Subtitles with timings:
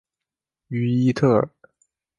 [0.69, 1.47] 于伊特尔。